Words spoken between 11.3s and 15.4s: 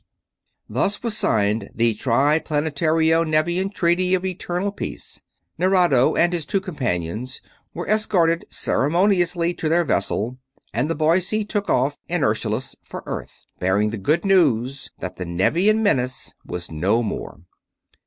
took off inertialess for Earth, bearing the good news that the